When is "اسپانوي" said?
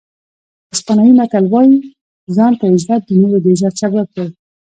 0.73-1.11